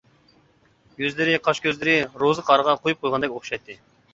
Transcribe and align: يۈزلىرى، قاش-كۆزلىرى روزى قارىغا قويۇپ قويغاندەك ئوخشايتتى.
يۈزلىرى، 1.03 1.35
قاش-كۆزلىرى 1.49 1.93
روزى 2.25 2.47
قارىغا 2.49 2.77
قويۇپ 2.87 3.05
قويغاندەك 3.07 3.37
ئوخشايتتى. 3.37 3.79